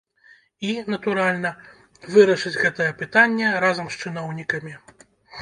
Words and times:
І, 0.69 0.69
натуральна, 0.93 1.51
вырашыць 2.15 2.55
гэтае 2.63 2.89
пытанне 3.03 3.53
разам 3.67 3.93
з 3.95 4.01
чыноўнікамі. 4.07 4.73